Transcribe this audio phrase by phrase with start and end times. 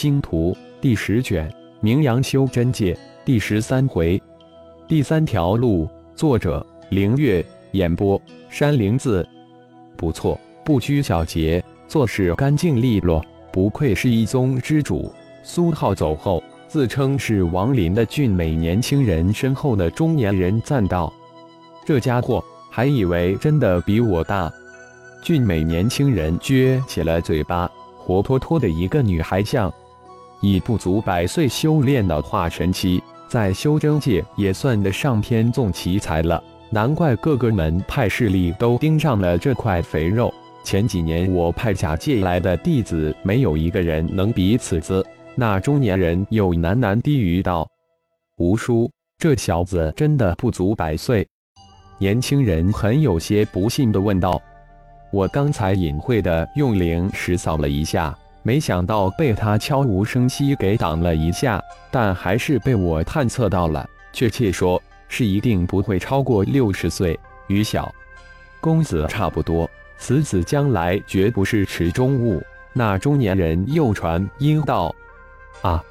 [0.00, 1.46] 星图第十卷，
[1.82, 4.18] 名扬修真界第十三回，
[4.88, 5.86] 第三条路。
[6.16, 8.18] 作者：凌月，演播：
[8.48, 9.28] 山灵子。
[9.98, 15.12] 不错，不拘小节，做事干净利落，不愧是一宗之主。
[15.42, 21.12] 苏浩走后，自称是王林的俊美年轻人身后的中年人赞道
[21.84, 24.50] ：“这家伙还以为真的比我大。”
[25.22, 29.70] 俊美年轻人撅起了嘴巴，活脱脱的一个女孩像。
[30.40, 36.42] 以不足百岁修炼的化神期，在修真界也算得上天纵奇才了。
[36.70, 40.32] 难怪各个门派势力都盯上了这块肥肉。
[40.62, 45.04] 前几年我派假借来的弟子，没有一个人能比此子。
[45.34, 47.66] 那中年人又喃喃低语道
[48.38, 51.26] ：“吴叔，这小子真的不足百岁？”
[51.98, 54.40] 年轻人很有些不信地问道
[55.12, 63.88] ：“我刚才隐晦地用灵石扫了一下。”没想到被他悄无声息给挡了一下，但还是被我探测到了。
[64.12, 67.18] 确切说，是一定不会超过六十岁。
[67.48, 67.92] 与小
[68.60, 72.42] 公子差不多，此子将来绝不是池中物。
[72.72, 74.94] 那中年人又传音道
[75.60, 75.82] ：“啊，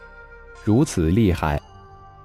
[0.63, 1.61] 如此厉害！”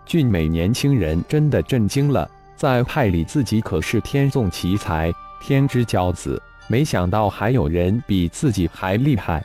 [0.06, 9.44] 俊美年轻人真的震惊了，在派里自己可是天纵奇才、天之骄子，没想到还有人比自己还厉害。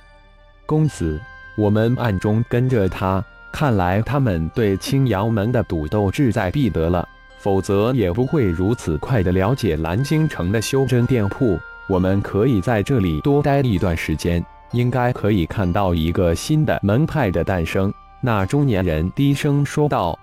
[0.70, 1.20] 公子，
[1.56, 11.58] 我们暗中跟着他，看来他们对青阳门的赌斗志在必得了，否则也不会如此快的了解蓝京城的修真店铺。
[11.88, 17.92] 我们可以在这里多待一段时间，应该可以看到一个新的门派的诞生。
[18.22, 20.16] 那中年人低声说道：“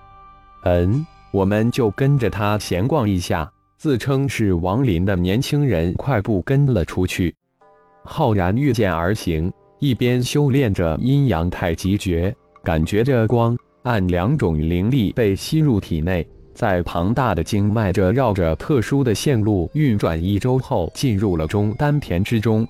[0.62, 7.34] 嗯，我们就跟着他闲逛一下。”自称是王林的年轻人快步跟了出去，
[8.04, 9.52] 浩然御剑而行。
[9.78, 22.66] 一边修炼着阴阳太极诀，感觉着光暗两种灵力被吸入体内，在庞大的经脉着绕着特殊的线路运转一周后，进入了中丹田之中。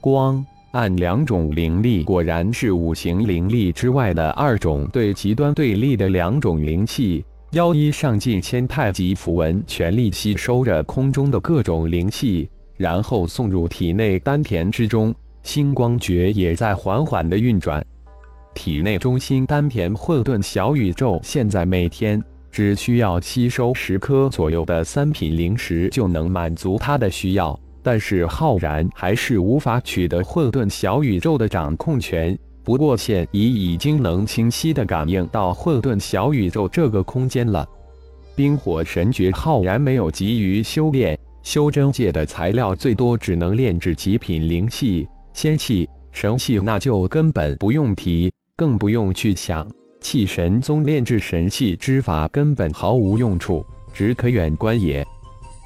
[0.00, 7.24] 光暗两种灵力果然是五行灵力之外的二种对极端对立的两种灵气。
[7.52, 15.14] 妖一上进千太极符文全力吸收着空中的各种灵气，然后送入体内丹田之中。
[15.48, 17.82] 星光诀也在缓缓的运转，
[18.54, 22.22] 体内中心丹田混沌小宇宙现在每天
[22.52, 32.38] 只需要吸收十颗左右的三品灵石就能满足他的需要，但是浩然还是无法取得混沌小宇宙的掌控权。
[32.62, 37.66] 不过现已已经能清晰的感应到混沌小宇宙这个空间了。
[38.36, 45.08] 冰火神诀，浩然没有急于修炼，修真界的材料最多只能炼制极品灵气。
[45.40, 49.64] 仙气、神气那就根本不用提，更不用去想。
[50.00, 55.06] 气神宗炼制神气之法根本毫无用处，只可远观也。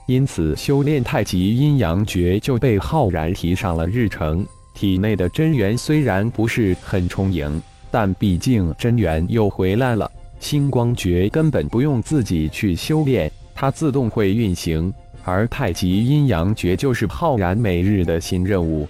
[0.06, 4.46] 因此，修炼太极阴阳诀就被浩然提上了日程。
[4.74, 7.58] 体内的真元虽然不是很充盈，
[7.90, 10.06] 但毕竟真元又回来了。
[10.38, 14.92] 星光诀根本不用自己去修炼，它自动会运行。
[15.24, 18.86] 而太极阴阳诀就是浩然每日的新任务。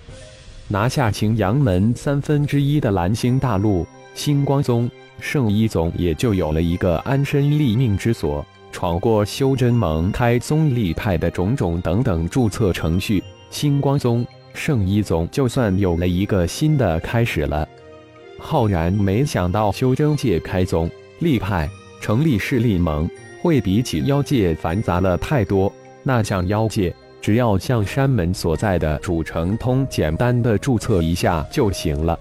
[0.69, 4.91] 拿下青阳门三分之一的蓝星大陆，星光宗、
[5.21, 8.45] 圣一宗也就有了一个安身立命之所。
[8.71, 17.69] 闯过修真盟开宗立派的种种等等注册程序，星光宗、圣一宗就算有了一个新的开始了。
[18.39, 21.69] 浩然没想到修真界开宗立派、
[22.01, 23.07] 成立势力盟，
[23.43, 25.71] 会比起妖界繁杂了太多。
[26.03, 26.95] 那像妖界。
[27.23, 32.19] 只要向山门所在的主城通简单的注册一下就行了。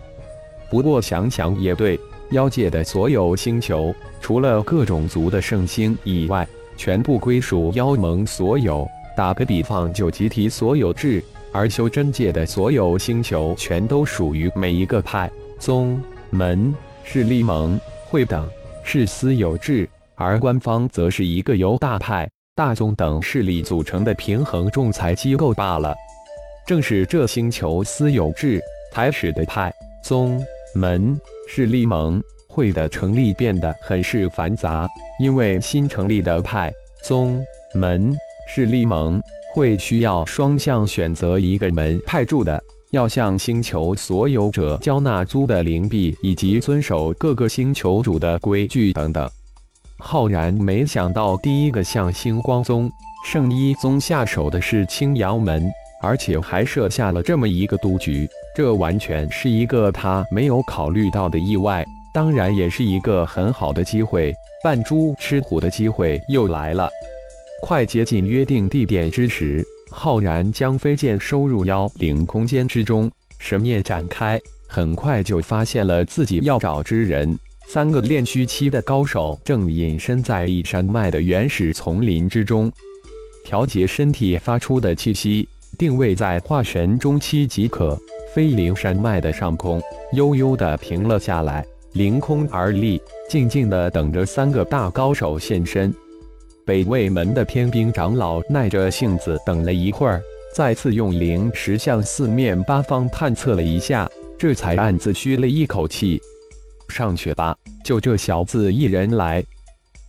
[0.69, 6.47] 不过想想也对，妖界的所有星球，除了各种族的圣星以外，
[6.77, 8.87] 全部归属妖盟所有。
[9.17, 11.21] 打个比方，就集体所有制。
[11.51, 15.29] 而修真界的所有星球，全都属于每一个派、
[15.59, 16.73] 宗、门、
[17.03, 18.47] 势力、盟、会等，
[18.83, 19.89] 是私有制。
[20.15, 22.29] 而官方则是一个由大派。
[22.61, 25.95] 大宗等势力组成的平衡仲裁机构罢了。
[26.63, 28.61] 正是这星球私有制，
[28.93, 29.73] 才使得派、
[30.03, 30.39] 宗、
[30.75, 34.87] 门、势力、盟、会的成立变得很是繁杂。
[35.19, 36.71] 因为新成立的派、
[37.03, 37.43] 宗、
[37.73, 38.15] 门、
[38.47, 39.19] 势力、盟、
[39.55, 49.27] 会需要双向选择一个门派住的，要向星球所有者交纳租的灵币，以及遵守各个星球主的规矩等等。
[50.03, 52.91] 浩然没想到，第一个向星光宗、
[53.23, 55.71] 圣一宗下手的是青阳门，
[56.01, 58.27] 而且还设下了这么一个赌局。
[58.55, 64.33] 这完全是一个他没有考虑到的意外，当然也是一个很好的机会。
[64.63, 66.89] 扮猪吃虎的机会又来了。
[67.61, 77.37] 快接近约定地点之时，浩然将飞剑收入妖灵空间之中，神念展开，很快就发现了自己要找之人。
[77.73, 82.69] 三个炼虚期的高手正隐身在一山脉的原始丛林之中，
[83.45, 85.47] 调节身体发出的气息，
[85.77, 87.97] 定位在化神中期即可。
[88.35, 89.81] 飞灵山脉的上空，
[90.11, 95.95] 悠悠的停了下来，凌空而立，静静的等着三个大高手现身。
[96.65, 100.21] 北魏门的天兵长老耐着性子等了一会儿，
[100.53, 106.21] 再次用灵石向四面八方探测了一下，这才暗自吁了一口气
[106.91, 109.43] ：“上去吧，就这小子一人来。”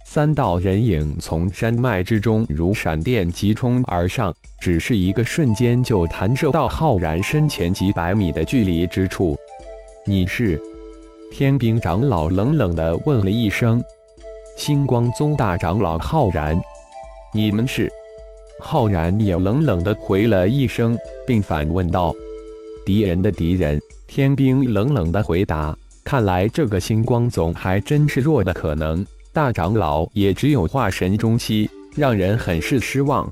[0.05, 9.35] 三道人影从山脉之中如闪电急冲而上，只是一个瞬间就弹射到浩然身前几百米的距离之处。
[10.05, 10.61] 你是？
[11.31, 13.83] 天兵长老冷冷地问了一声。
[14.59, 16.61] 星光宗大长老浩然，
[17.33, 17.91] 你们是？
[18.61, 22.15] 浩然也冷冷地回了一声，并反问道
[22.85, 33.27] ：“敌人的敌人。”天兵冷冷地回答：“看来这个星光宗还真是弱的可能。”大长老也只有化神中期，让人很是失望。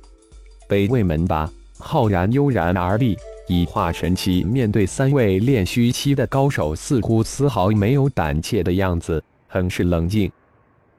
[0.67, 3.17] 北魏门吧，浩然悠然而立，
[3.49, 10.31] 以化神期面对三位炼虚期的高手，似乎丝毫没有胆怯的样子，很是冷静。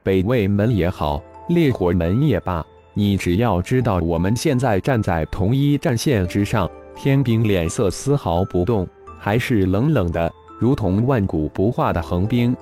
[0.04, 2.64] 北魏门也好，烈火门也罢，
[2.94, 6.70] 你只要知道我们现在站在同一战线之上。
[6.94, 8.86] 天兵脸色丝毫不动，
[9.18, 10.32] 还是冷冷的，
[10.62, 12.56] 如同万古不化的横冰。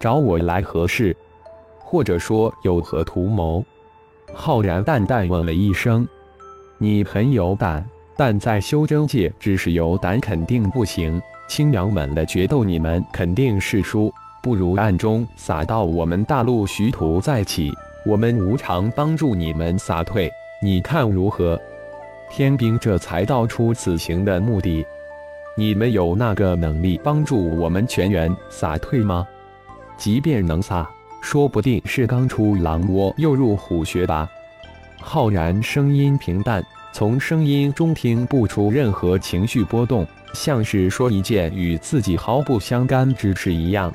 [0.00, 1.14] 找我来何事？
[1.78, 3.62] 或者说有何图谋？
[4.32, 6.08] 浩然淡淡问了一声
[6.80, 7.86] ：“你很有胆，
[8.16, 11.20] 但在修真界，只是有胆肯定不行。
[11.46, 14.10] 青阳门的决斗，你们肯定是输，
[14.42, 17.70] 不如暗中撒到我们大陆徐图再起，
[18.06, 20.32] 我们无偿帮助你们撒退，
[20.62, 21.60] 你看如何？”
[22.32, 24.86] 天兵这才道出此行的目的
[25.56, 29.26] ：“你们有那个能力帮助我们全员撒退吗？
[29.96, 30.88] 即便能撒。”
[31.22, 34.28] 说不定是刚出狼窝又入虎穴吧。
[35.00, 43.92] 浩然声音平淡，从声音中听不出任何情绪波动，像是说一件与自己毫不相干之事一样。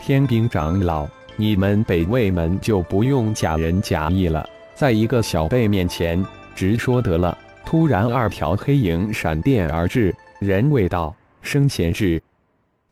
[0.00, 1.04] 天兵长老，
[1.34, 6.24] 你们北魏门就不用假仁假义了，在一个小辈面前
[6.54, 7.36] 直说得了。
[7.64, 12.20] 突然，二条黑影闪电而至，人未到，生前至。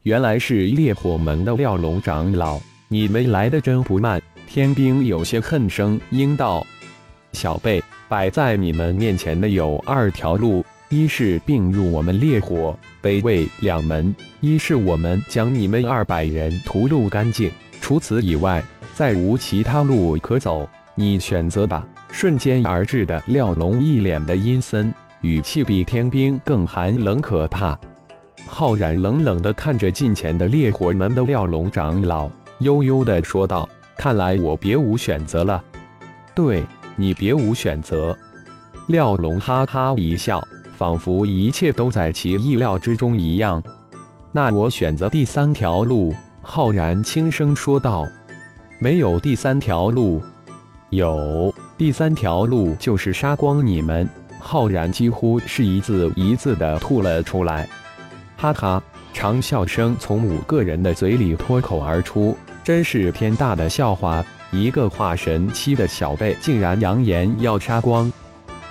[0.02, 2.58] 原来是烈火门的廖龙长老。
[2.88, 6.66] 你们来的真不慢，天兵有些恨声应道
[7.32, 17.50] ：“小辈，摆在你们面前的有二条路，一是并入我们烈火北魏两门，一是我们将你们二百人屠戮干净。
[17.80, 18.62] 除此以外，
[18.94, 27.78] 再无其他路可走，你选择吧。”瞬间而至的廖龙一脸的阴森，语气比天兵更寒冷可怕。
[28.46, 32.28] 浩然冷冷地看着近前的烈火门的廖龙长老。
[32.60, 35.62] 悠悠地说道：“看来我别无选择了。
[36.34, 36.64] 对
[36.96, 38.16] 你别无选择。”
[38.88, 40.42] 廖龙哈哈一笑，
[40.76, 43.62] 仿佛一切都在其意料之中一样。
[44.32, 48.06] 那我选择第三条路。”浩然轻声说道。
[48.80, 50.22] “没有第三条路，
[50.88, 54.08] 有第三条路就是杀光你们。”
[54.40, 57.68] 浩然几乎是一字一字的吐了出来。
[58.36, 58.82] 哈哈，
[59.12, 62.36] 长笑声从五个人的嘴里脱口而出。
[62.64, 64.24] 真是天大的笑话！
[64.52, 68.12] 一个化神期的小辈竟然扬言要杀光，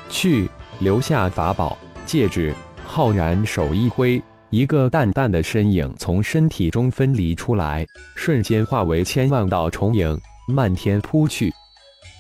[0.10, 0.50] 去
[0.80, 2.54] 留下法宝戒指。
[2.86, 7.86] 浩然手一挥，一个淡淡的身影从身体中分离出来，
[8.16, 11.52] 瞬间化为千万道重影，漫天扑去。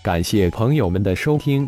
[0.04, 1.68] 感谢朋友们的收听，